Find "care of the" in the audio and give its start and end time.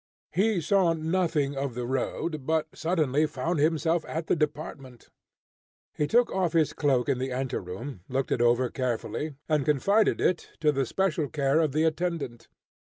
11.29-11.83